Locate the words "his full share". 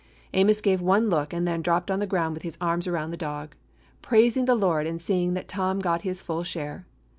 6.01-6.87